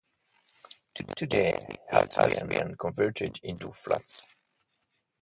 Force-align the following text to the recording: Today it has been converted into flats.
Today 1.15 1.77
it 1.93 2.13
has 2.17 2.39
been 2.49 2.73
converted 2.75 3.39
into 3.43 3.71
flats. 3.71 4.25